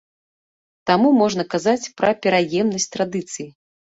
Таму 0.89 1.09
можна 1.21 1.43
казаць 1.53 1.91
пра 2.01 2.11
пераемнасць 2.23 2.91
традыцый. 2.95 3.47